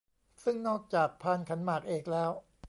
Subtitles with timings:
[0.43, 2.31] ซึ่งนอกจากพานขันหมากเอกแล้ว